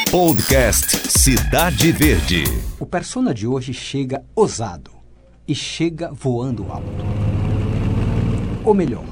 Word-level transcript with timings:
Podcast 0.00 0.96
Cidade 1.06 1.92
Verde. 1.92 2.44
O 2.80 2.86
persona 2.86 3.34
de 3.34 3.46
hoje 3.46 3.74
chega 3.74 4.24
ousado 4.34 4.90
e 5.46 5.54
chega 5.54 6.10
voando 6.10 6.72
alto. 6.72 7.04
Ou 8.64 8.72
melhor, 8.72 9.04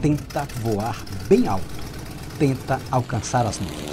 tenta 0.00 0.46
voar 0.60 1.04
bem 1.28 1.48
alto, 1.48 1.66
tenta 2.38 2.80
alcançar 2.88 3.46
as 3.46 3.58
nuvens. 3.58 3.90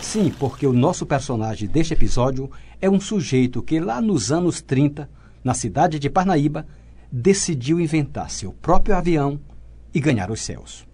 Sim, 0.00 0.32
porque 0.38 0.66
o 0.66 0.72
nosso 0.72 1.04
personagem 1.04 1.68
deste 1.68 1.92
episódio 1.92 2.50
é 2.80 2.88
um 2.88 2.98
sujeito 2.98 3.62
que 3.62 3.78
lá 3.78 4.00
nos 4.00 4.32
anos 4.32 4.62
30, 4.62 5.10
na 5.44 5.52
cidade 5.52 5.98
de 5.98 6.08
Parnaíba, 6.08 6.66
decidiu 7.12 7.78
inventar 7.78 8.30
seu 8.30 8.50
próprio 8.50 8.96
avião 8.96 9.38
e 9.92 10.00
ganhar 10.00 10.30
os 10.30 10.40
céus. 10.40 10.86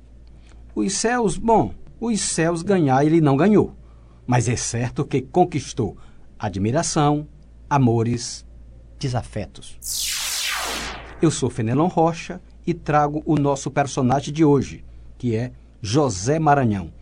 Os 0.74 0.92
céus, 0.94 1.36
bom, 1.36 1.72
os 2.00 2.20
céus 2.20 2.62
ganhar 2.62 3.04
ele 3.04 3.20
não 3.20 3.36
ganhou 3.36 3.76
mas 4.27 4.48
é 4.48 4.57
certo 4.57 5.04
que 5.04 5.20
conquistou 5.20 5.96
admiração, 6.39 7.26
amores, 7.68 8.44
desafetos. 8.99 9.79
Eu 11.21 11.30
sou 11.30 11.49
Fenelon 11.49 11.86
Rocha 11.86 12.40
e 12.66 12.75
trago 12.75 13.22
o 13.25 13.36
nosso 13.36 13.71
personagem 13.71 14.32
de 14.32 14.44
hoje, 14.44 14.85
que 15.18 15.36
é 15.36 15.53
José 15.80 16.39
Maranhão, 16.39 16.93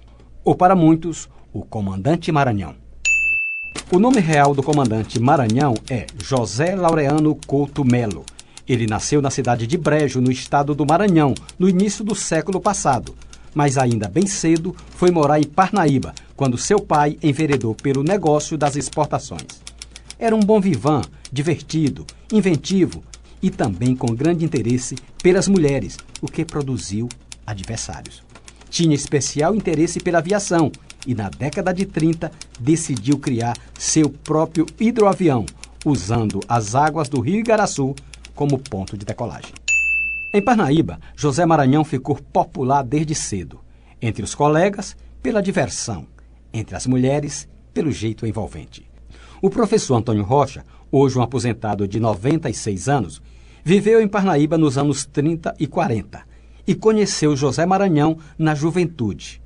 ou 0.45 0.55
para 0.55 0.77
muitos, 0.77 1.28
o 1.52 1.64
Comandante 1.64 2.30
Maranhão. 2.30 2.75
O 3.92 3.98
nome 3.98 4.20
real 4.20 4.55
do 4.55 4.62
comandante 4.62 5.19
Maranhão 5.19 5.75
é 5.91 6.06
José 6.23 6.77
Laureano 6.77 7.34
Couto 7.47 7.84
Melo. 7.84 8.25
Ele 8.69 8.87
nasceu 8.87 9.20
na 9.20 9.30
cidade 9.30 9.66
de 9.66 9.77
Brejo, 9.77 10.20
no 10.20 10.30
estado 10.30 10.77
do 10.77 10.87
Maranhão, 10.87 11.34
no 11.59 11.69
início 11.69 12.05
do 12.05 12.14
século 12.14 12.61
passado, 12.61 13.16
mas 13.54 13.78
ainda 13.78 14.09
bem 14.09 14.27
cedo 14.27 14.74
foi 14.90 15.10
morar 15.10 15.40
em 15.40 15.45
Parnaíba, 15.45 16.14
quando 16.36 16.58
seu 16.58 16.80
pai 16.80 17.18
enveredou 17.22 17.74
pelo 17.74 18.02
negócio 18.02 18.56
das 18.56 18.77
exportações. 18.77 19.60
Era 20.18 20.34
um 20.34 20.41
bom 20.41 20.60
vivan, 20.60 21.02
divertido, 21.32 22.06
inventivo 22.33 23.02
e 23.42 23.50
também 23.50 23.97
com 23.97 24.14
grande 24.14 24.44
interesse 24.44 24.97
pelas 25.22 25.48
mulheres, 25.48 25.97
o 26.20 26.27
que 26.27 26.44
produziu 26.44 27.08
adversários. 27.47 28.22
Tinha 28.69 28.94
especial 28.94 29.55
interesse 29.55 29.98
pela 29.98 30.19
aviação 30.19 30.70
e, 31.06 31.14
na 31.14 31.28
década 31.28 31.72
de 31.72 31.86
30, 31.86 32.30
decidiu 32.58 33.19
criar 33.19 33.56
seu 33.78 34.08
próprio 34.10 34.66
hidroavião, 34.78 35.44
usando 35.84 36.41
as 36.48 36.75
águas 36.75 37.08
do 37.08 37.20
rio 37.20 37.41
Igaraçu 37.41 37.94
como 38.34 38.58
ponto 38.58 38.97
de 38.97 39.05
decolagem. 39.05 39.59
Em 40.33 40.41
Parnaíba, 40.41 41.00
José 41.17 41.45
Maranhão 41.45 41.83
ficou 41.83 42.14
popular 42.14 42.84
desde 42.84 43.17
cedo, 43.17 43.59
entre 44.00 44.23
os 44.23 44.33
colegas, 44.33 44.97
pela 45.20 45.42
diversão, 45.42 46.06
entre 46.53 46.77
as 46.77 46.87
mulheres 46.87 47.48
pelo 47.75 47.91
jeito 47.91 48.25
envolvente. 48.25 48.89
O 49.42 49.50
professor 49.50 49.97
Antônio 49.97 50.22
Rocha, 50.22 50.64
hoje 50.92 51.19
um 51.19 51.22
aposentado 51.22 51.89
de 51.89 51.98
96 51.98 52.89
anos, 52.89 53.20
viveu 53.64 54.00
em 54.00 54.06
Parnaíba 54.06 54.56
nos 54.56 54.78
anos 54.78 55.05
30 55.05 55.56
e 55.59 55.67
40 55.67 56.22
e 56.65 56.77
conheceu 56.77 57.37
José 57.37 57.67
Maranhão 57.67 58.17
na 58.39 58.55
juventude. 58.55 59.42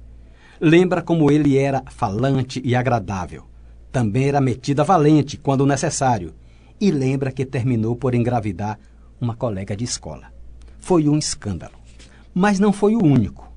Lembra 0.60 1.00
como 1.00 1.30
ele 1.30 1.56
era 1.56 1.82
falante 1.86 2.60
e 2.62 2.74
agradável. 2.74 3.44
Também 3.90 4.28
era 4.28 4.40
metida 4.40 4.84
valente 4.84 5.38
quando 5.38 5.64
necessário. 5.64 6.34
E 6.78 6.90
lembra 6.90 7.32
que 7.32 7.46
terminou 7.46 7.96
por 7.96 8.14
engravidar 8.14 8.78
uma 9.18 9.34
colega 9.34 9.74
de 9.74 9.84
escola. 9.84 10.33
Foi 10.84 11.08
um 11.08 11.16
escândalo. 11.16 11.72
Mas 12.34 12.60
não 12.60 12.70
foi 12.70 12.94
o 12.94 13.02
único. 13.02 13.50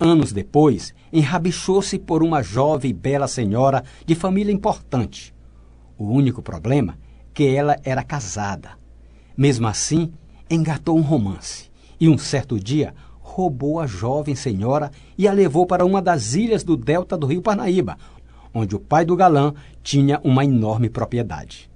Anos 0.00 0.32
depois, 0.32 0.92
enrabichou-se 1.12 1.96
por 1.96 2.24
uma 2.24 2.42
jovem 2.42 2.90
e 2.90 2.92
bela 2.92 3.28
senhora 3.28 3.84
de 4.04 4.16
família 4.16 4.52
importante. 4.52 5.32
O 5.96 6.06
único 6.06 6.42
problema 6.42 6.98
que 7.32 7.46
ela 7.46 7.76
era 7.84 8.02
casada. 8.02 8.70
Mesmo 9.36 9.68
assim, 9.68 10.12
engatou 10.50 10.98
um 10.98 11.02
romance 11.02 11.70
e 12.00 12.08
um 12.08 12.18
certo 12.18 12.58
dia 12.58 12.92
roubou 13.20 13.78
a 13.78 13.86
jovem 13.86 14.34
senhora 14.34 14.90
e 15.16 15.28
a 15.28 15.32
levou 15.32 15.64
para 15.64 15.86
uma 15.86 16.02
das 16.02 16.34
ilhas 16.34 16.64
do 16.64 16.76
delta 16.76 17.16
do 17.16 17.28
rio 17.28 17.42
Parnaíba, 17.42 17.96
onde 18.52 18.74
o 18.74 18.80
pai 18.80 19.04
do 19.04 19.14
galã 19.14 19.54
tinha 19.84 20.20
uma 20.24 20.44
enorme 20.44 20.90
propriedade. 20.90 21.70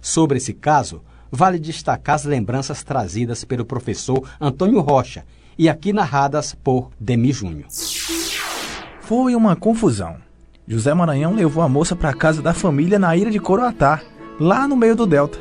Sobre 0.00 0.38
esse 0.38 0.54
caso, 0.54 1.02
vale 1.36 1.58
destacar 1.58 2.14
as 2.14 2.24
lembranças 2.24 2.82
trazidas 2.82 3.44
pelo 3.44 3.64
professor 3.64 4.26
Antônio 4.40 4.80
Rocha, 4.80 5.22
e 5.58 5.68
aqui 5.68 5.92
narradas 5.92 6.54
por 6.54 6.90
Demi 6.98 7.30
Júnior. 7.30 7.66
Foi 9.00 9.36
uma 9.36 9.54
confusão. 9.54 10.16
José 10.66 10.94
Maranhão 10.94 11.34
levou 11.34 11.62
a 11.62 11.68
moça 11.68 11.94
para 11.94 12.14
casa 12.14 12.40
da 12.40 12.54
família 12.54 12.98
na 12.98 13.14
ilha 13.14 13.30
de 13.30 13.38
Coroatá, 13.38 14.00
lá 14.40 14.66
no 14.66 14.76
meio 14.76 14.96
do 14.96 15.06
delta. 15.06 15.38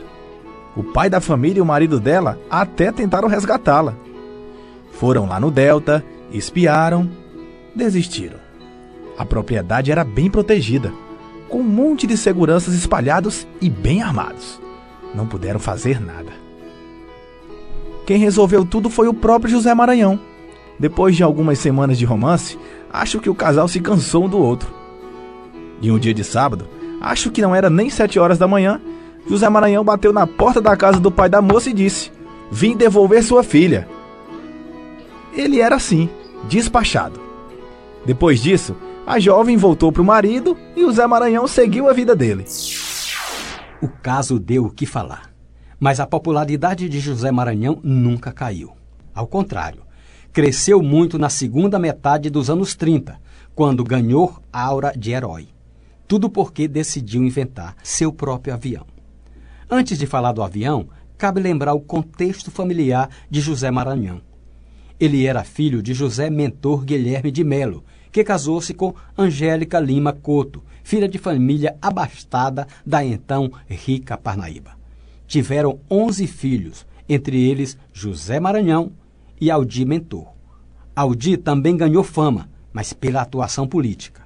O 0.76 0.84
pai 0.84 1.10
da 1.10 1.22
família 1.22 1.60
e 1.60 1.62
o 1.62 1.66
marido 1.66 1.98
dela 1.98 2.38
até 2.50 2.92
tentaram 2.92 3.30
resgatá-la. 3.30 3.96
Foram 4.92 5.26
lá 5.26 5.40
no 5.40 5.50
delta, 5.50 6.04
espiaram, 6.30 7.10
desistiram. 7.74 8.38
A 9.18 9.26
propriedade 9.26 9.92
era 9.92 10.04
bem 10.04 10.30
protegida, 10.30 10.92
com 11.48 11.60
um 11.60 11.64
monte 11.64 12.06
de 12.06 12.18
seguranças 12.18 12.74
espalhados 12.74 13.48
e 13.62 13.70
bem 13.70 14.04
armados. 14.04 14.65
Não 15.16 15.26
puderam 15.26 15.60
fazer 15.60 16.00
nada. 16.02 16.32
Quem 18.06 18.18
resolveu 18.18 18.66
tudo 18.66 18.90
foi 18.90 19.08
o 19.08 19.14
próprio 19.14 19.50
José 19.50 19.74
Maranhão. 19.74 20.20
Depois 20.78 21.16
de 21.16 21.24
algumas 21.24 21.58
semanas 21.58 21.98
de 21.98 22.06
romance, 22.06 22.60
acho 22.92 23.20
que 23.20 23.30
o 23.30 23.36
casal 23.36 23.68
se 23.68 23.80
cansou 23.80 24.26
um 24.26 24.30
do 24.30 24.38
outro. 24.38 24.74
Em 25.82 25.90
um 25.90 25.98
dia 25.98 26.14
de 26.14 26.24
sábado, 26.24 26.68
acho 27.02 27.32
que 27.32 27.42
não 27.42 27.56
era 27.56 27.70
nem 27.70 27.90
sete 27.90 28.20
horas 28.20 28.38
da 28.38 28.48
manhã, 28.48 28.82
José 29.28 29.50
Maranhão 29.50 29.84
bateu 29.84 30.14
na 30.14 30.28
porta 30.28 30.62
da 30.62 30.76
casa 30.76 31.00
do 31.00 31.10
pai 31.10 31.30
da 31.30 31.42
moça 31.42 31.70
e 31.70 31.74
disse: 31.74 32.12
Vim 32.52 32.76
devolver 32.76 33.24
sua 33.24 33.44
filha. 33.44 33.88
Ele 35.34 35.60
era 35.60 35.76
assim, 35.76 36.10
despachado. 36.48 37.20
Depois 38.06 38.42
disso, 38.42 38.76
a 39.08 39.20
jovem 39.20 39.58
voltou 39.58 39.92
para 39.92 40.02
o 40.02 40.06
marido 40.06 40.56
e 40.76 40.84
o 40.84 40.92
Zé 40.92 41.08
Maranhão 41.08 41.48
seguiu 41.48 41.90
a 41.90 41.94
vida 41.94 42.16
dele. 42.16 42.46
O 43.82 43.88
caso 43.88 44.40
deu 44.40 44.66
o 44.66 44.72
que 44.72 44.86
falar. 44.86 45.34
Mas 45.80 46.00
a 46.00 46.08
popularidade 46.08 46.88
de 46.88 47.00
José 47.00 47.32
Maranhão 47.32 47.80
nunca 47.84 48.32
caiu. 48.32 48.72
Ao 49.14 49.28
contrário, 49.28 49.84
cresceu 50.32 50.82
muito 50.82 51.18
na 51.18 51.30
segunda 51.30 51.78
metade 51.78 52.30
dos 52.30 52.50
anos 52.50 52.76
30, 52.76 53.20
quando 53.54 53.84
ganhou 53.84 54.40
aura 54.52 54.94
de 54.96 55.12
herói. 55.12 55.48
Tudo 56.08 56.30
porque 56.30 56.68
decidiu 56.68 57.24
inventar 57.24 57.76
seu 57.84 58.12
próprio 58.12 58.54
avião. 58.54 58.86
Antes 59.70 59.98
de 59.98 60.06
falar 60.06 60.32
do 60.32 60.44
avião, 60.44 60.88
cabe 61.18 61.42
lembrar 61.42 61.74
o 61.74 61.82
contexto 61.82 62.52
familiar 62.52 63.10
de 63.30 63.42
José 63.42 63.72
Maranhão. 63.72 64.22
Ele 65.00 65.26
era 65.26 65.44
filho 65.44 65.82
de 65.82 65.94
José 65.94 66.30
Mentor 66.30 66.86
Guilherme 66.86 67.32
de 67.32 67.44
Melo, 67.44 67.84
que 68.12 68.24
casou-se 68.24 68.74
com 68.74 68.94
Angélica 69.18 69.80
Lima 69.80 70.14
Couto, 70.14 70.64
filha 70.86 71.10
de 71.10 71.18
família 71.18 71.76
abastada 71.82 72.66
da 72.86 73.04
então 73.04 73.52
rica 73.68 74.18
Parnaíba 74.18 74.86
tiveram 75.28 75.80
11 75.90 76.28
filhos, 76.28 76.86
entre 77.08 77.42
eles 77.42 77.78
José 77.94 78.40
Maranhão 78.40 78.92
e 79.40 79.52
Aldi 79.52 79.86
Mentor. 79.86 80.28
Aldi 80.96 81.38
também 81.38 81.76
ganhou 81.76 82.04
fama, 82.04 82.50
mas 82.72 82.94
pela 82.94 83.22
atuação 83.22 83.68
política. 83.68 84.24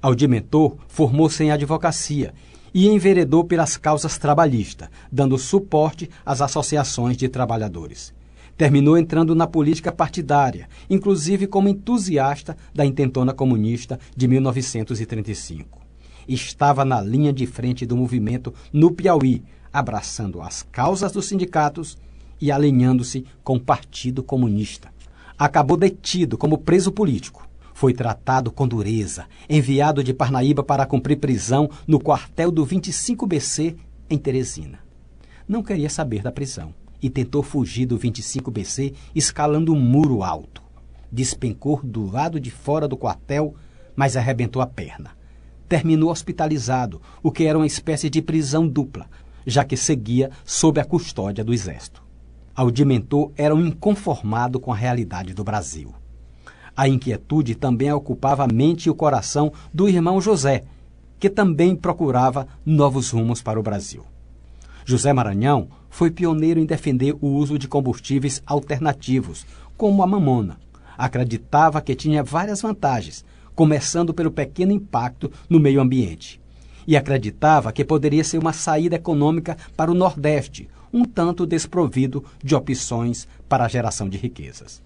Aldi 0.00 0.28
Mentor 0.28 0.76
formou-se 0.86 1.42
em 1.42 1.50
advocacia 1.50 2.32
e 2.72 2.86
enveredou 2.86 3.44
pelas 3.44 3.76
causas 3.76 4.18
trabalhistas, 4.18 4.88
dando 5.10 5.38
suporte 5.38 6.08
às 6.24 6.40
associações 6.40 7.16
de 7.16 7.28
trabalhadores. 7.28 8.14
Terminou 8.56 8.96
entrando 8.96 9.34
na 9.34 9.46
política 9.46 9.92
partidária, 9.92 10.68
inclusive 10.88 11.46
como 11.46 11.68
entusiasta 11.68 12.56
da 12.74 12.84
intentona 12.84 13.34
comunista 13.34 13.98
de 14.16 14.28
1935. 14.28 15.85
Estava 16.28 16.84
na 16.84 17.00
linha 17.00 17.32
de 17.32 17.46
frente 17.46 17.86
do 17.86 17.96
movimento 17.96 18.52
no 18.72 18.90
Piauí, 18.90 19.42
abraçando 19.72 20.40
as 20.40 20.62
causas 20.62 21.12
dos 21.12 21.26
sindicatos 21.26 21.96
e 22.40 22.50
alinhando-se 22.50 23.24
com 23.42 23.56
o 23.56 23.60
Partido 23.60 24.22
Comunista. 24.22 24.90
Acabou 25.38 25.76
detido 25.76 26.38
como 26.38 26.58
preso 26.58 26.90
político. 26.90 27.46
Foi 27.74 27.92
tratado 27.92 28.50
com 28.50 28.66
dureza, 28.66 29.26
enviado 29.48 30.02
de 30.02 30.14
Parnaíba 30.14 30.62
para 30.62 30.86
cumprir 30.86 31.16
prisão 31.16 31.68
no 31.86 32.00
quartel 32.00 32.50
do 32.50 32.66
25BC 32.66 33.76
em 34.08 34.16
Teresina. 34.16 34.78
Não 35.46 35.62
queria 35.62 35.90
saber 35.90 36.22
da 36.22 36.32
prisão 36.32 36.74
e 37.02 37.10
tentou 37.10 37.42
fugir 37.42 37.86
do 37.86 37.98
25BC 37.98 38.94
escalando 39.14 39.72
um 39.72 39.78
muro 39.78 40.22
alto. 40.22 40.62
Despencou 41.12 41.80
do 41.82 42.10
lado 42.10 42.40
de 42.40 42.50
fora 42.50 42.88
do 42.88 42.96
quartel, 42.96 43.54
mas 43.94 44.16
arrebentou 44.16 44.60
a 44.60 44.66
perna. 44.66 45.15
Terminou 45.68 46.10
hospitalizado, 46.10 47.00
o 47.22 47.30
que 47.32 47.44
era 47.44 47.58
uma 47.58 47.66
espécie 47.66 48.08
de 48.08 48.22
prisão 48.22 48.66
dupla, 48.68 49.06
já 49.46 49.64
que 49.64 49.76
seguia 49.76 50.30
sob 50.44 50.80
a 50.80 50.84
custódia 50.84 51.44
do 51.44 51.52
exército. 51.52 52.02
Aldimentor 52.54 53.32
era 53.36 53.54
um 53.54 53.66
inconformado 53.66 54.58
com 54.58 54.72
a 54.72 54.76
realidade 54.76 55.34
do 55.34 55.44
Brasil. 55.44 55.94
A 56.76 56.88
inquietude 56.88 57.54
também 57.54 57.90
ocupava 57.92 58.44
a 58.44 58.48
mente 58.48 58.86
e 58.86 58.90
o 58.90 58.94
coração 58.94 59.52
do 59.72 59.88
irmão 59.88 60.20
José, 60.20 60.64
que 61.18 61.30
também 61.30 61.74
procurava 61.74 62.46
novos 62.64 63.10
rumos 63.10 63.42
para 63.42 63.58
o 63.58 63.62
Brasil. 63.62 64.04
José 64.84 65.12
Maranhão 65.12 65.68
foi 65.90 66.10
pioneiro 66.10 66.60
em 66.60 66.66
defender 66.66 67.16
o 67.20 67.28
uso 67.28 67.58
de 67.58 67.66
combustíveis 67.66 68.42
alternativos, 68.46 69.46
como 69.76 70.02
a 70.02 70.06
mamona. 70.06 70.58
Acreditava 70.96 71.80
que 71.80 71.94
tinha 71.94 72.22
várias 72.22 72.62
vantagens, 72.62 73.24
começando 73.56 74.12
pelo 74.12 74.30
pequeno 74.30 74.70
impacto 74.70 75.32
no 75.48 75.58
meio 75.58 75.80
ambiente. 75.80 76.38
E 76.86 76.96
acreditava 76.96 77.72
que 77.72 77.84
poderia 77.84 78.22
ser 78.22 78.38
uma 78.38 78.52
saída 78.52 78.94
econômica 78.94 79.56
para 79.74 79.90
o 79.90 79.94
Nordeste, 79.94 80.68
um 80.92 81.04
tanto 81.04 81.46
desprovido 81.46 82.22
de 82.44 82.54
opções 82.54 83.26
para 83.48 83.64
a 83.64 83.68
geração 83.68 84.08
de 84.08 84.18
riquezas. 84.18 84.84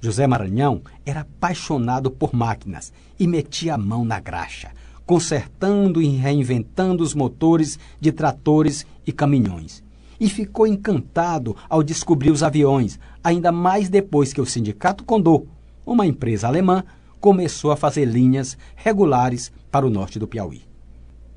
José 0.00 0.26
Maranhão 0.26 0.82
era 1.04 1.20
apaixonado 1.20 2.10
por 2.10 2.34
máquinas 2.34 2.92
e 3.18 3.26
metia 3.26 3.74
a 3.74 3.78
mão 3.78 4.04
na 4.04 4.20
graxa, 4.20 4.70
consertando 5.04 6.00
e 6.00 6.06
reinventando 6.08 7.02
os 7.02 7.14
motores 7.14 7.78
de 8.00 8.12
tratores 8.12 8.86
e 9.06 9.12
caminhões. 9.12 9.82
E 10.20 10.28
ficou 10.28 10.66
encantado 10.66 11.56
ao 11.68 11.82
descobrir 11.82 12.30
os 12.30 12.42
aviões, 12.42 12.98
ainda 13.22 13.50
mais 13.50 13.88
depois 13.88 14.32
que 14.32 14.40
o 14.40 14.46
Sindicato 14.46 15.04
Condor, 15.04 15.44
uma 15.84 16.06
empresa 16.06 16.46
alemã, 16.46 16.84
começou 17.24 17.70
a 17.70 17.76
fazer 17.76 18.04
linhas 18.04 18.54
regulares 18.76 19.50
para 19.70 19.86
o 19.86 19.88
norte 19.88 20.18
do 20.18 20.28
Piauí. 20.28 20.60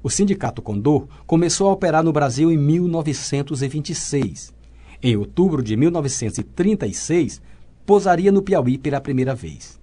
O 0.03 0.09
Sindicato 0.09 0.61
Condor 0.61 1.07
começou 1.25 1.69
a 1.69 1.71
operar 1.71 2.03
no 2.03 2.11
Brasil 2.11 2.51
em 2.51 2.57
1926. 2.57 4.53
Em 5.01 5.15
outubro 5.15 5.63
de 5.63 5.77
1936, 5.77 7.41
pousaria 7.85 8.33
no 8.33 8.41
Piauí 8.41 8.77
pela 8.77 8.99
primeira 8.99 9.33
vez. 9.33 9.79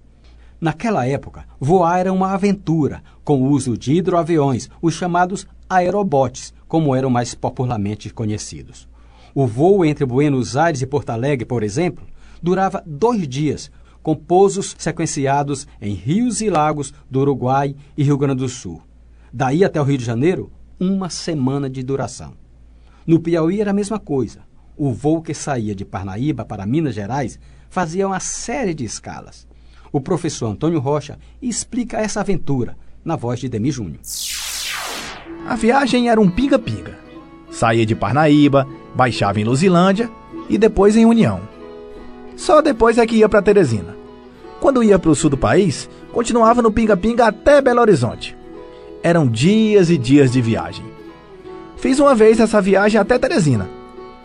Naquela 0.61 1.07
época, 1.07 1.47
voar 1.59 2.01
era 2.01 2.13
uma 2.13 2.33
aventura, 2.33 3.01
com 3.23 3.41
o 3.41 3.49
uso 3.49 3.75
de 3.75 3.93
hidroaviões, 3.93 4.69
os 4.79 4.93
chamados 4.93 5.47
aerobotes, 5.67 6.53
como 6.67 6.95
eram 6.95 7.09
mais 7.09 7.33
popularmente 7.33 8.13
conhecidos. 8.13 8.87
O 9.33 9.47
voo 9.47 9.83
entre 9.83 10.05
Buenos 10.05 10.55
Aires 10.55 10.83
e 10.83 10.85
Porto 10.85 11.09
Alegre, 11.09 11.47
por 11.47 11.63
exemplo, 11.63 12.05
durava 12.43 12.83
dois 12.85 13.27
dias, 13.27 13.71
com 14.05 14.15
pousos 14.15 14.75
sequenciados 14.77 15.67
em 15.81 15.95
rios 15.95 16.39
e 16.39 16.47
lagos 16.47 16.93
do 17.09 17.21
Uruguai 17.21 17.75
e 17.97 18.03
Rio 18.03 18.19
Grande 18.19 18.43
do 18.43 18.47
Sul. 18.47 18.79
Daí 19.33 19.63
até 19.63 19.81
o 19.81 19.83
Rio 19.83 19.97
de 19.97 20.05
Janeiro, 20.05 20.51
uma 20.79 21.09
semana 21.09 21.67
de 21.67 21.81
duração. 21.81 22.33
No 23.07 23.19
Piauí 23.19 23.61
era 23.61 23.71
a 23.71 23.73
mesma 23.73 23.97
coisa. 23.97 24.41
O 24.77 24.93
voo 24.93 25.23
que 25.23 25.33
saía 25.33 25.73
de 25.73 25.83
Parnaíba 25.83 26.45
para 26.45 26.67
Minas 26.67 26.93
Gerais 26.93 27.39
fazia 27.67 28.05
uma 28.05 28.19
série 28.19 28.75
de 28.75 28.85
escalas. 28.85 29.47
O 29.91 29.99
professor 29.99 30.51
Antônio 30.51 30.79
Rocha 30.79 31.17
explica 31.41 31.97
essa 31.97 32.19
aventura 32.19 32.77
na 33.03 33.15
voz 33.15 33.39
de 33.39 33.49
Demi 33.49 33.71
Júnior. 33.71 34.01
A 35.47 35.55
viagem 35.55 36.09
era 36.09 36.21
um 36.21 36.29
pinga-pinga. 36.29 36.95
Saía 37.49 37.87
de 37.87 37.95
Parnaíba, 37.95 38.67
baixava 38.93 39.39
em 39.39 39.43
Luzilândia 39.43 40.11
e 40.47 40.59
depois 40.59 40.95
em 40.95 41.07
União. 41.07 41.41
Só 42.35 42.61
depois 42.61 42.99
é 42.99 43.07
que 43.07 43.15
ia 43.15 43.27
para 43.27 43.41
Teresina. 43.41 43.94
Quando 44.59 44.83
ia 44.83 44.97
para 44.97 45.11
o 45.11 45.15
sul 45.15 45.29
do 45.29 45.37
país, 45.37 45.89
continuava 46.11 46.61
no 46.61 46.71
pinga-pinga 46.71 47.27
até 47.27 47.61
Belo 47.61 47.81
Horizonte. 47.81 48.35
Eram 49.03 49.27
dias 49.27 49.89
e 49.89 49.97
dias 49.97 50.31
de 50.31 50.41
viagem. 50.41 50.85
Fiz 51.77 51.99
uma 51.99 52.15
vez 52.15 52.39
essa 52.39 52.61
viagem 52.61 52.99
até 52.99 53.19
Teresina. 53.19 53.69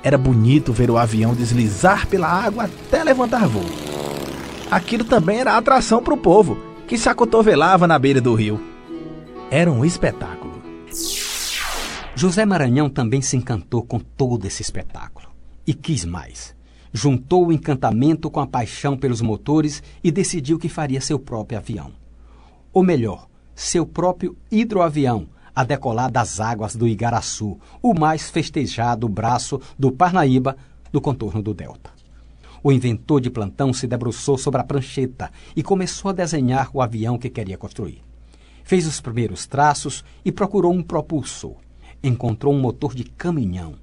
Era 0.03 0.17
bonito 0.17 0.73
ver 0.73 0.91
o 0.91 0.97
avião 0.97 1.35
deslizar 1.35 2.07
pela 2.07 2.29
água 2.29 2.65
até 2.65 3.05
levantar 3.05 3.47
voo 3.47 3.91
aquilo 4.71 5.05
também 5.05 5.41
era 5.41 5.57
atração 5.57 6.03
para 6.03 6.15
o 6.15 6.19
povo, 6.19 6.57
que 6.87 6.97
se 6.97 7.09
acotovelava 7.09 7.87
na 7.87 7.99
beira 7.99 8.21
do 8.21 8.35
rio. 8.35 8.61
Era 9.51 9.71
um 9.71 9.85
espetáculo. 9.85 10.63
José 12.15 12.45
Maranhão 12.47 12.89
também 12.89 13.21
se 13.21 13.37
encantou 13.37 13.83
com 13.83 13.99
todo 13.99 14.47
esse 14.47 14.63
espetáculo 14.63 15.29
e 15.67 15.75
quis 15.75 16.05
mais. 16.05 16.55
Juntou 16.93 17.47
o 17.47 17.53
encantamento 17.53 18.31
com 18.31 18.41
a 18.41 18.47
paixão 18.47 18.97
pelos 18.97 19.21
motores 19.21 19.83
e 20.03 20.11
decidiu 20.11 20.59
que 20.59 20.69
faria 20.69 21.01
seu 21.01 21.19
próprio 21.19 21.59
avião. 21.59 21.93
Ou 22.73 22.83
melhor, 22.83 23.29
seu 23.55 23.87
próprio 23.87 24.37
hidroavião, 24.51 25.29
a 25.55 25.65
decolar 25.65 26.11
das 26.11 26.41
águas 26.41 26.75
do 26.75 26.89
Igaraçu, 26.89 27.59
o 27.83 27.93
mais 27.93 28.31
festejado 28.31 29.09
braço 29.09 29.61
do 29.79 29.93
Parnaíba 29.93 30.57
do 30.93 31.01
contorno 31.01 31.43
do 31.43 31.53
Delta. 31.53 31.91
O 32.63 32.71
inventor 32.71 33.21
de 33.21 33.31
plantão 33.31 33.73
se 33.73 33.87
debruçou 33.87 34.37
sobre 34.37 34.61
a 34.61 34.65
prancheta 34.65 35.31
e 35.57 35.63
começou 35.63 36.11
a 36.11 36.15
desenhar 36.15 36.71
o 36.73 36.83
avião 36.83 37.19
que 37.19 37.31
queria 37.31 37.57
construir. 37.57 38.03
Fez 38.63 38.87
os 38.87 39.01
primeiros 39.01 39.47
traços 39.47 40.05
e 40.25 40.31
procurou 40.31 40.73
um 40.73 40.83
propulsor. 40.83 41.57
Encontrou 42.03 42.55
um 42.55 42.61
motor 42.61 42.95
de 42.95 43.05
caminhão. 43.05 43.75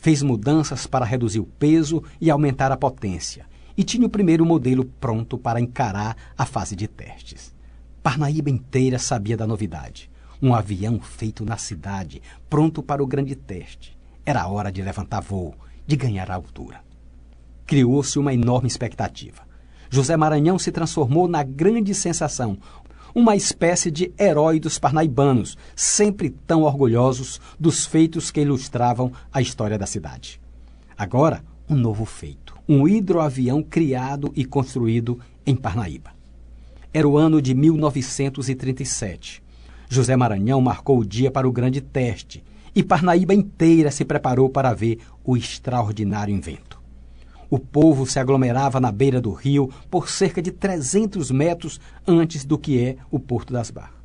Fez 0.00 0.22
mudanças 0.22 0.86
para 0.86 1.04
reduzir 1.04 1.40
o 1.40 1.46
peso 1.46 2.02
e 2.20 2.30
aumentar 2.30 2.72
a 2.72 2.76
potência. 2.76 3.46
E 3.76 3.84
tinha 3.84 4.06
o 4.06 4.10
primeiro 4.10 4.44
modelo 4.44 4.84
pronto 4.84 5.38
para 5.38 5.60
encarar 5.60 6.16
a 6.36 6.44
fase 6.44 6.74
de 6.74 6.88
testes. 6.88 7.54
Parnaíba 8.02 8.50
inteira 8.50 8.98
sabia 8.98 9.36
da 9.36 9.46
novidade. 9.46 10.10
Um 10.42 10.54
avião 10.54 11.00
feito 11.00 11.44
na 11.44 11.56
cidade, 11.56 12.22
pronto 12.48 12.82
para 12.82 13.02
o 13.02 13.06
grande 13.06 13.34
teste. 13.34 13.96
Era 14.24 14.46
hora 14.46 14.72
de 14.72 14.82
levantar 14.82 15.20
voo, 15.20 15.54
de 15.86 15.96
ganhar 15.96 16.30
altura 16.30 16.90
criou-se 17.70 18.18
uma 18.18 18.34
enorme 18.34 18.66
expectativa. 18.66 19.42
José 19.88 20.16
Maranhão 20.16 20.58
se 20.58 20.72
transformou 20.72 21.28
na 21.28 21.44
grande 21.44 21.94
sensação, 21.94 22.58
uma 23.14 23.36
espécie 23.36 23.90
de 23.90 24.12
herói 24.18 24.60
dos 24.60 24.78
parnaibanos, 24.78 25.56
sempre 25.74 26.30
tão 26.30 26.62
orgulhosos 26.62 27.40
dos 27.58 27.86
feitos 27.86 28.30
que 28.30 28.40
ilustravam 28.40 29.12
a 29.32 29.40
história 29.40 29.78
da 29.78 29.86
cidade. 29.86 30.40
Agora, 30.96 31.42
um 31.68 31.74
novo 31.74 32.04
feito: 32.04 32.54
um 32.68 32.86
hidroavião 32.86 33.62
criado 33.62 34.32
e 34.34 34.44
construído 34.44 35.18
em 35.46 35.54
Parnaíba. 35.54 36.10
Era 36.92 37.08
o 37.08 37.16
ano 37.16 37.40
de 37.40 37.54
1937. 37.54 39.42
José 39.88 40.16
Maranhão 40.16 40.60
marcou 40.60 40.98
o 40.98 41.04
dia 41.04 41.30
para 41.30 41.48
o 41.48 41.52
grande 41.52 41.80
teste 41.80 42.44
e 42.74 42.82
Parnaíba 42.82 43.34
inteira 43.34 43.90
se 43.90 44.04
preparou 44.04 44.48
para 44.48 44.72
ver 44.72 44.98
o 45.24 45.36
extraordinário 45.36 46.34
invento. 46.34 46.79
O 47.50 47.58
povo 47.58 48.06
se 48.06 48.20
aglomerava 48.20 48.78
na 48.78 48.92
beira 48.92 49.20
do 49.20 49.32
rio 49.32 49.68
por 49.90 50.08
cerca 50.08 50.40
de 50.40 50.52
300 50.52 51.32
metros 51.32 51.80
antes 52.06 52.44
do 52.44 52.56
que 52.56 52.80
é 52.80 52.96
o 53.10 53.18
Porto 53.18 53.52
das 53.52 53.72
Barras. 53.72 53.98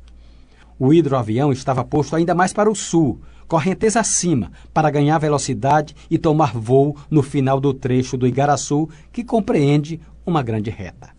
O 0.78 0.92
hidroavião 0.92 1.52
estava 1.52 1.84
posto 1.84 2.16
ainda 2.16 2.34
mais 2.34 2.52
para 2.52 2.68
o 2.68 2.74
sul, 2.74 3.20
correnteza 3.46 4.00
acima, 4.00 4.50
para 4.74 4.90
ganhar 4.90 5.16
velocidade 5.18 5.94
e 6.10 6.18
tomar 6.18 6.52
voo 6.52 6.96
no 7.08 7.22
final 7.22 7.60
do 7.60 7.72
trecho 7.72 8.16
do 8.16 8.26
Igaraçu, 8.26 8.88
que 9.12 9.22
compreende 9.22 10.00
uma 10.26 10.42
grande 10.42 10.68
reta. 10.68 11.10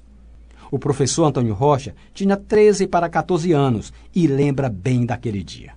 O 0.69 0.77
professor 0.77 1.25
Antônio 1.25 1.53
Rocha 1.53 1.95
tinha 2.13 2.35
13 2.35 2.87
para 2.87 3.07
14 3.07 3.53
anos 3.53 3.93
e 4.13 4.27
lembra 4.27 4.69
bem 4.69 5.05
daquele 5.05 5.41
dia. 5.41 5.71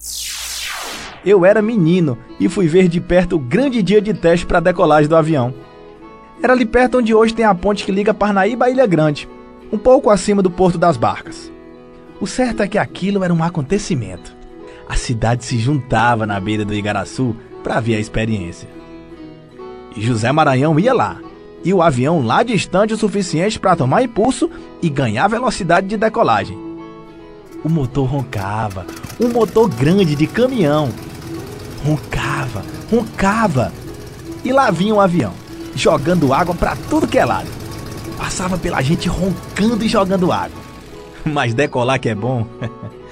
Eu 1.25 1.45
era 1.45 1.63
menino 1.63 2.19
e 2.41 2.49
fui 2.49 2.67
ver 2.67 2.89
de 2.89 3.01
perto 3.01 3.37
o 3.37 3.39
grande 3.39 3.83
dia 3.83 4.03
de 4.03 4.13
teste 4.13 4.45
para 4.45 4.59
a 4.59 4.63
decolagem 4.63 5.09
do 5.09 5.17
avião. 5.17 5.55
Era 6.43 6.55
ali 6.55 6.65
perto 6.65 6.99
onde 6.99 7.15
hoje 7.15 7.35
tem 7.35 7.45
a 7.45 7.55
ponte 7.55 7.85
que 7.85 7.93
liga 7.93 8.15
Parnaíba 8.15 8.65
à 8.65 8.71
Ilha 8.71 8.87
Grande, 8.87 9.29
um 9.71 9.77
pouco 9.77 10.09
acima 10.09 10.43
do 10.43 10.51
Porto 10.51 10.79
das 10.79 10.97
Barcas. 10.97 11.53
O 12.19 12.27
certo 12.27 12.63
é 12.63 12.69
que 12.69 12.79
aquilo 12.79 13.23
era 13.23 13.33
um 13.33 13.45
acontecimento. 13.45 14.35
A 14.89 14.97
cidade 14.97 15.45
se 15.45 15.59
juntava 15.59 16.27
na 16.27 16.41
beira 16.41 16.65
do 16.65 16.75
Igaraçu 16.75 17.37
para 17.63 17.79
ver 17.79 17.97
a 17.97 18.01
experiência. 18.01 18.69
E 19.95 20.01
José 20.01 20.33
Maranhão 20.33 20.81
ia 20.81 20.95
lá, 20.95 21.19
e 21.63 21.75
o 21.75 21.83
avião 21.83 22.25
lá 22.25 22.43
distante 22.43 22.95
o 22.95 22.99
suficiente 22.99 23.61
para 23.61 23.77
tomar 23.77 24.03
impulso 24.03 24.51
e 24.81 24.89
ganhar 24.89 25.29
velocidade 25.29 25.89
de 25.89 25.99
decolagem. 25.99 26.59
O 27.63 27.69
motor 27.69 28.09
roncava, 28.09 28.87
um 29.21 29.29
motor 29.29 29.69
grande 29.69 30.15
de 30.15 30.27
caminhão. 30.27 30.89
Roncava, 31.85 32.65
roncava. 32.91 33.73
E 34.43 34.53
lá 34.53 34.71
vinha 34.71 34.95
o 34.95 35.01
avião 35.01 35.35
jogando 35.75 36.33
água 36.33 36.55
para 36.55 36.77
tudo 36.89 37.09
que 37.09 37.19
é 37.19 37.25
lado. 37.25 37.49
Passava 38.17 38.59
pela 38.59 38.83
gente 38.83 39.09
roncando 39.09 39.85
e 39.85 39.89
jogando 39.89 40.33
água. 40.33 40.61
Mas 41.25 41.55
decolar 41.55 42.01
que 42.01 42.09
é 42.09 42.15
bom? 42.15 42.47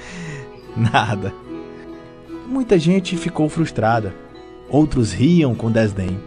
Nada. 0.75 1.33
Muita 2.47 2.77
gente 2.77 3.17
ficou 3.17 3.49
frustrada. 3.49 4.13
Outros 4.69 5.11
riam 5.11 5.55
com 5.55 5.71
desdém. 5.71 6.19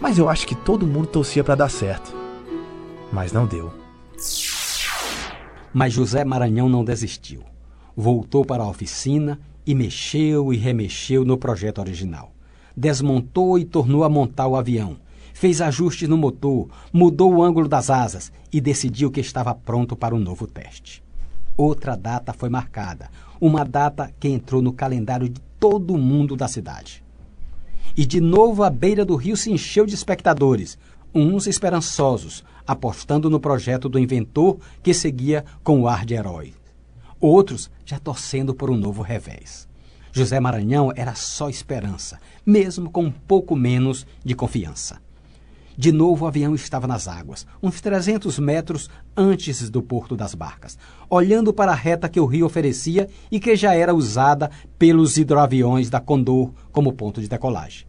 Mas 0.00 0.18
eu 0.18 0.28
acho 0.28 0.46
que 0.46 0.54
todo 0.54 0.86
mundo 0.86 1.08
torcia 1.08 1.44
para 1.44 1.54
dar 1.54 1.68
certo. 1.68 2.14
Mas 3.12 3.32
não 3.32 3.46
deu. 3.46 3.72
Mas 5.72 5.92
José 5.92 6.24
Maranhão 6.24 6.68
não 6.68 6.84
desistiu. 6.84 7.42
Voltou 7.96 8.44
para 8.44 8.62
a 8.62 8.68
oficina 8.68 9.38
e 9.66 9.74
mexeu 9.74 10.52
e 10.52 10.56
remexeu 10.56 11.24
no 11.24 11.36
projeto 11.36 11.80
original. 11.80 12.32
Desmontou 12.76 13.58
e 13.58 13.64
tornou 13.64 14.04
a 14.04 14.08
montar 14.08 14.46
o 14.46 14.56
avião 14.56 14.96
fez 15.40 15.62
ajustes 15.62 16.06
no 16.06 16.18
motor, 16.18 16.68
mudou 16.92 17.32
o 17.32 17.42
ângulo 17.42 17.66
das 17.66 17.88
asas 17.88 18.30
e 18.52 18.60
decidiu 18.60 19.10
que 19.10 19.20
estava 19.20 19.54
pronto 19.54 19.96
para 19.96 20.14
um 20.14 20.18
novo 20.18 20.46
teste. 20.46 21.02
outra 21.56 21.96
data 21.96 22.34
foi 22.34 22.50
marcada, 22.50 23.08
uma 23.40 23.64
data 23.64 24.12
que 24.20 24.28
entrou 24.28 24.60
no 24.60 24.70
calendário 24.70 25.30
de 25.30 25.40
todo 25.58 25.96
mundo 25.96 26.36
da 26.36 26.46
cidade. 26.46 27.02
E 27.96 28.04
de 28.04 28.20
novo 28.20 28.62
a 28.62 28.68
beira 28.68 29.02
do 29.02 29.16
rio 29.16 29.34
se 29.34 29.50
encheu 29.50 29.86
de 29.86 29.94
espectadores, 29.94 30.76
uns 31.14 31.46
esperançosos, 31.46 32.44
apostando 32.66 33.30
no 33.30 33.40
projeto 33.40 33.88
do 33.88 33.98
inventor 33.98 34.58
que 34.82 34.92
seguia 34.92 35.46
com 35.64 35.80
o 35.80 35.88
ar 35.88 36.04
de 36.04 36.12
herói. 36.12 36.52
Outros 37.18 37.70
já 37.86 37.98
torcendo 37.98 38.54
por 38.54 38.70
um 38.70 38.76
novo 38.76 39.00
revés. 39.00 39.66
José 40.12 40.38
Maranhão 40.38 40.92
era 40.94 41.14
só 41.14 41.48
esperança, 41.48 42.20
mesmo 42.44 42.90
com 42.90 43.04
um 43.04 43.10
pouco 43.10 43.56
menos 43.56 44.06
de 44.22 44.34
confiança. 44.34 45.00
De 45.76 45.92
novo 45.92 46.24
o 46.24 46.28
avião 46.28 46.54
estava 46.54 46.86
nas 46.86 47.08
águas, 47.08 47.46
uns 47.62 47.80
300 47.80 48.38
metros 48.38 48.90
antes 49.16 49.70
do 49.70 49.82
porto 49.82 50.16
das 50.16 50.34
barcas, 50.34 50.78
olhando 51.08 51.52
para 51.52 51.72
a 51.72 51.76
reta 51.76 52.08
que 52.08 52.20
o 52.20 52.26
rio 52.26 52.46
oferecia 52.46 53.08
e 53.30 53.40
que 53.40 53.56
já 53.56 53.74
era 53.74 53.94
usada 53.94 54.50
pelos 54.78 55.16
hidroaviões 55.16 55.88
da 55.88 56.00
Condor 56.00 56.52
como 56.72 56.92
ponto 56.92 57.20
de 57.20 57.28
decolagem. 57.28 57.86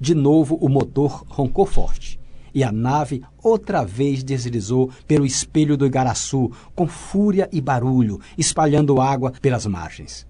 De 0.00 0.14
novo 0.14 0.56
o 0.60 0.68
motor 0.68 1.24
roncou 1.28 1.66
forte 1.66 2.18
e 2.54 2.62
a 2.64 2.72
nave 2.72 3.22
outra 3.42 3.84
vez 3.84 4.22
deslizou 4.22 4.90
pelo 5.06 5.24
espelho 5.24 5.76
do 5.76 5.86
Igaraçu 5.86 6.50
com 6.74 6.86
fúria 6.86 7.48
e 7.52 7.60
barulho, 7.60 8.20
espalhando 8.36 9.00
água 9.00 9.32
pelas 9.40 9.66
margens. 9.66 10.26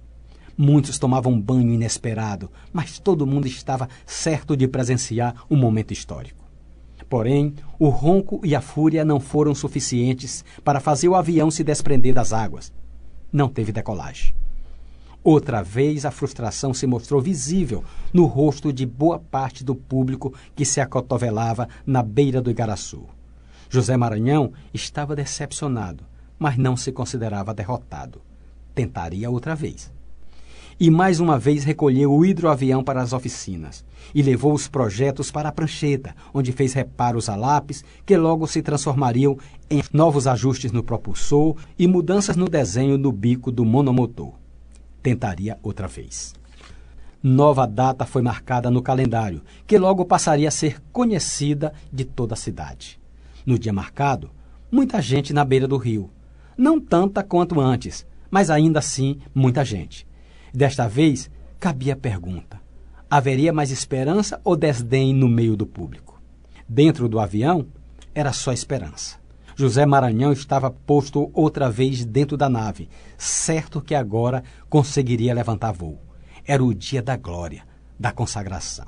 Muitos 0.57 0.99
tomavam 0.99 1.41
banho 1.41 1.73
inesperado, 1.73 2.51
mas 2.73 2.99
todo 2.99 3.27
mundo 3.27 3.47
estava 3.47 3.89
certo 4.07 4.57
de 4.57 4.69
presenciar 4.69 5.35
um 5.51 5.57
momento 5.57 5.93
histórico. 5.93 6.42
Porém, 7.09 7.54
o 7.78 7.88
ronco 7.88 8.40
e 8.44 8.54
a 8.54 8.61
fúria 8.61 9.04
não 9.04 9.21
foram 9.21 9.54
suficientes 9.54 10.44
para 10.64 10.80
fazer 10.80 11.09
o 11.09 11.14
avião 11.14 11.50
se 11.50 11.62
desprender 11.62 12.14
das 12.14 12.32
águas. 12.32 12.73
Não 13.32 13.49
teve 13.49 13.73
decolagem. 13.73 14.35
Outra 15.25 15.62
vez 15.62 16.04
a 16.04 16.11
frustração 16.11 16.75
se 16.75 16.87
mostrou 16.87 17.21
visível 17.21 17.85
no 18.12 18.25
rosto 18.25 18.73
de 18.73 18.85
boa 18.85 19.21
parte 19.21 19.62
do 19.62 19.75
público 19.75 20.35
que 20.54 20.64
se 20.64 20.80
acotovelava 20.80 21.68
na 21.87 22.02
beira 22.02 22.42
do 22.42 22.50
Igaraçu. 22.50 23.04
José 23.71 23.97
Maranhão 23.97 24.52
estava 24.75 25.14
decepcionado, 25.14 26.04
mas 26.38 26.59
não 26.59 26.76
se 26.76 26.90
considerava 26.90 27.54
derrotado. 27.54 28.21
Tentaria 28.75 29.30
outra 29.30 29.54
vez. 29.54 29.92
E 30.83 30.91
mais 30.91 31.21
uma 31.21 31.39
vez 31.39 31.62
recolheu 31.62 32.12
o 32.12 32.27
hidroavião 32.27 32.83
para 32.83 33.01
as 33.01 33.12
oficinas 33.12 33.85
e 34.12 34.21
levou 34.21 34.53
os 34.53 34.67
projetos 34.67 35.31
para 35.31 35.49
a 35.49 35.53
prancheta, 35.53 36.12
onde 36.35 36.51
fez 36.51 36.73
reparos 36.73 37.29
a 37.29 37.37
lápis 37.37 37.85
que 38.05 38.17
logo 38.17 38.49
se 38.49 38.61
transformariam 38.62 39.39
em 39.71 39.81
novos 39.93 40.27
ajustes 40.27 40.73
no 40.73 40.83
propulsor 40.83 41.55
e 41.79 41.87
mudanças 41.87 42.35
no 42.35 42.49
desenho 42.49 42.99
do 42.99 43.12
bico 43.12 43.53
do 43.53 43.65
monomotor 43.65 44.33
tentaria 45.01 45.57
outra 45.62 45.87
vez. 45.87 46.35
Nova 47.23 47.65
data 47.65 48.05
foi 48.05 48.21
marcada 48.21 48.69
no 48.69 48.83
calendário, 48.83 49.41
que 49.69 49.79
logo 49.79 50.05
passaria 50.05 50.49
a 50.49 50.51
ser 50.51 50.83
conhecida 50.91 51.73
de 51.93 52.05
toda 52.05 52.35
a 52.35 52.37
cidade. 52.37 52.99
No 53.47 53.57
dia 53.57 53.73
marcado, 53.73 54.33
muita 54.69 55.01
gente 55.01 55.33
na 55.33 55.45
beira 55.45 55.69
do 55.69 55.77
rio. 55.77 56.11
Não 56.59 56.81
tanta 56.81 57.23
quanto 57.23 57.61
antes, 57.61 58.05
mas 58.29 58.51
ainda 58.51 58.81
assim 58.81 59.21
muita 59.33 59.65
gente. 59.65 60.11
Desta 60.52 60.87
vez, 60.87 61.30
cabia 61.59 61.94
a 61.94 61.97
pergunta: 61.97 62.61
haveria 63.11 63.52
mais 63.52 63.71
esperança 63.71 64.40
ou 64.44 64.54
desdém 64.54 65.14
no 65.14 65.28
meio 65.28 65.56
do 65.56 65.66
público? 65.66 66.21
Dentro 66.68 67.09
do 67.09 67.18
avião, 67.18 67.66
era 68.14 68.32
só 68.32 68.52
esperança. 68.52 69.16
José 69.56 69.85
Maranhão 69.87 70.32
estava 70.32 70.71
posto 70.71 71.30
outra 71.35 71.71
vez 71.71 72.04
dentro 72.04 72.37
da 72.37 72.49
nave, 72.49 72.88
certo 73.16 73.80
que 73.80 73.94
agora 73.94 74.42
conseguiria 74.68 75.35
levantar 75.35 75.73
voo. 75.73 75.99
Era 76.47 76.64
o 76.64 76.75
dia 76.75 77.02
da 77.02 77.16
glória, 77.16 77.64
da 77.99 78.12
consagração. 78.12 78.87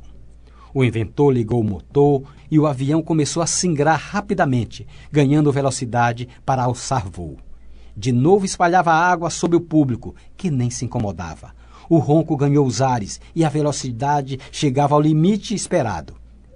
O 0.72 0.82
inventor 0.82 1.32
ligou 1.32 1.60
o 1.60 1.64
motor 1.64 2.24
e 2.50 2.58
o 2.58 2.66
avião 2.66 3.02
começou 3.02 3.42
a 3.42 3.46
singrar 3.46 3.98
rapidamente, 3.98 4.86
ganhando 5.10 5.52
velocidade 5.52 6.28
para 6.44 6.64
alçar 6.64 7.08
voo. 7.08 7.36
De 7.96 8.12
novo 8.12 8.44
espalhava 8.44 8.92
água 8.92 9.30
sobre 9.30 9.56
o 9.56 9.60
público, 9.60 10.14
que 10.36 10.50
nem 10.50 10.70
se 10.70 10.84
incomodava. 10.84 11.52
O 11.88 11.98
ronco 11.98 12.36
ganhou 12.36 12.66
os 12.66 12.80
ares 12.80 13.20
e 13.34 13.44
a 13.44 13.48
velocidade 13.48 14.38
chegava 14.50 14.94
ao 14.94 15.00
limite 15.00 15.54
esperado. 15.54 16.14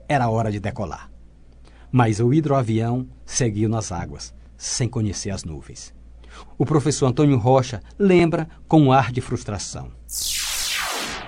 Era 0.09 0.29
hora 0.29 0.51
de 0.51 0.59
decolar. 0.59 1.11
Mas 1.93 2.19
o 2.19 2.33
hidroavião 2.33 3.07
seguiu 3.25 3.69
nas 3.69 3.93
águas, 3.93 4.35
sem 4.57 4.89
conhecer 4.89 5.31
as 5.31 5.45
nuvens. 5.45 5.95
O 6.57 6.67
professor 6.67 7.07
Antônio 7.07 7.39
Rocha 7.39 7.83
lembra 7.99 8.49
com 8.67 8.81
um 8.81 8.93
ar 8.93 9.13
de 9.13 9.21
frustração. 9.21 9.89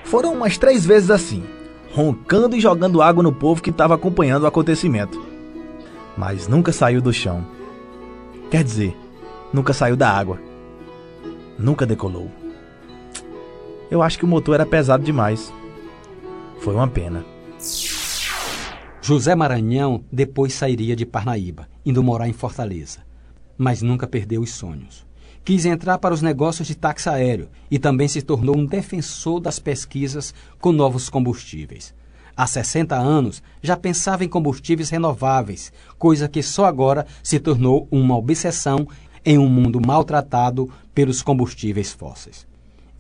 Foram 0.05 0.33
umas 0.33 0.59
três 0.59 0.85
vezes 0.85 1.11
assim, 1.11 1.45
roncando 1.95 2.57
e 2.57 2.61
jogando 2.61 3.03
água 3.03 3.23
no 3.23 3.33
povo 3.33 3.63
que 3.63 3.71
estava 3.71 3.95
acompanhando 3.95 4.43
o 4.43 4.47
acontecimento. 4.47 5.25
Mas 6.17 6.49
nunca 6.49 6.73
saiu 6.73 7.01
do 7.01 7.13
chão. 7.13 7.47
Quer 8.51 8.65
dizer, 8.65 8.97
nunca 9.53 9.73
saiu 9.73 9.97
da 9.97 10.11
água. 10.11 10.39
Nunca 11.59 11.87
decolou. 11.87 12.31
Eu 13.91 14.03
acho 14.03 14.19
que 14.19 14.25
o 14.25 14.29
motor 14.29 14.55
era 14.55 14.67
pesado 14.67 15.05
demais. 15.05 15.53
Foi 16.61 16.75
uma 16.75 16.89
pena. 16.89 17.25
José 19.03 19.35
Maranhão 19.35 20.05
depois 20.13 20.53
sairia 20.53 20.95
de 20.95 21.05
Parnaíba, 21.05 21.69
indo 21.85 22.03
morar 22.03 22.29
em 22.29 22.33
Fortaleza. 22.33 23.01
Mas 23.59 23.83
nunca 23.83 24.07
perdeu 24.07 24.41
os 24.41 24.51
sonhos. 24.51 25.07
Quis 25.45 25.65
entrar 25.65 25.99
para 25.99 26.15
os 26.15 26.23
negócios 26.23 26.69
de 26.69 26.77
táxi 26.77 27.09
aéreo 27.09 27.49
e 27.71 27.79
também 27.79 28.07
se 28.07 28.23
tornou 28.23 28.57
um 28.57 28.67
defensor 28.67 29.41
das 29.41 29.59
pesquisas 29.59 30.35
com 30.61 30.71
novos 30.71 31.09
combustíveis. 31.09 31.95
Há 32.37 32.47
60 32.47 32.95
anos 32.95 33.43
já 33.63 33.77
pensava 33.77 34.25
em 34.25 34.29
combustíveis 34.29 34.91
renováveis, 34.91 35.73
coisa 35.99 36.29
que 36.29 36.43
só 36.43 36.65
agora 36.65 37.07
se 37.23 37.41
tornou 37.41 37.89
uma 37.91 38.17
obsessão 38.17 38.87
em 39.25 39.39
um 39.39 39.49
mundo 39.49 39.81
maltratado 39.85 40.71
pelos 40.95 41.23
combustíveis 41.23 41.93
fósseis. 41.93 42.47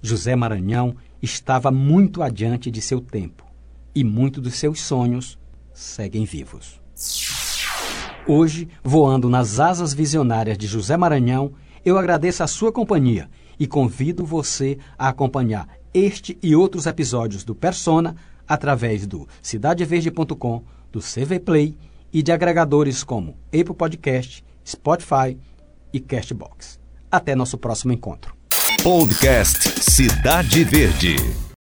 José 0.02 0.34
Maranhão 0.34 0.94
estava 1.22 1.70
muito 1.70 2.22
adiante 2.22 2.70
de 2.70 2.80
seu 2.80 3.00
tempo 3.00 3.44
e 3.94 4.02
muito 4.02 4.40
dos 4.40 4.54
seus 4.54 4.80
sonhos 4.80 5.38
seguem 5.72 6.24
vivos. 6.24 6.80
Hoje, 8.26 8.68
voando 8.82 9.28
nas 9.28 9.58
asas 9.58 9.92
visionárias 9.92 10.56
de 10.56 10.66
José 10.66 10.96
Maranhão, 10.96 11.52
eu 11.84 11.98
agradeço 11.98 12.42
a 12.42 12.46
sua 12.46 12.70
companhia 12.70 13.28
e 13.58 13.66
convido 13.66 14.24
você 14.24 14.78
a 14.98 15.08
acompanhar 15.08 15.68
este 15.92 16.38
e 16.42 16.54
outros 16.54 16.86
episódios 16.86 17.44
do 17.44 17.54
Persona 17.54 18.14
através 18.46 19.06
do 19.06 19.26
cidadeverde.com, 19.42 20.62
do 20.92 21.00
CV 21.00 21.40
Play 21.40 21.76
e 22.12 22.22
de 22.22 22.32
agregadores 22.32 23.02
como 23.02 23.36
Apple 23.48 23.74
Podcast, 23.74 24.44
Spotify 24.66 25.36
e 25.92 26.00
Castbox. 26.00 26.78
Até 27.10 27.34
nosso 27.34 27.58
próximo 27.58 27.92
encontro. 27.92 28.34
Podcast 28.82 29.68
Cidade 29.82 30.64
Verde. 30.64 31.49